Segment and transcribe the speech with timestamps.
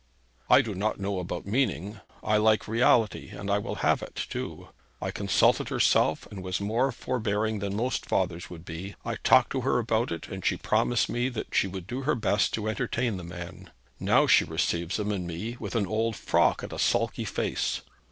[0.49, 1.99] 'I do not know about meaning.
[2.23, 4.69] I like reality, and I will have it too.
[4.99, 8.95] I consulted herself, and was more forbearing than most fathers would be.
[9.05, 12.15] I talked to her about it, and she promised me that she would do her
[12.15, 13.69] best to entertain the man.
[13.99, 17.81] Now she receives him and me with an old frock and a sulky face.